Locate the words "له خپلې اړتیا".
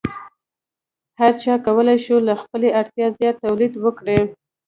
2.27-3.07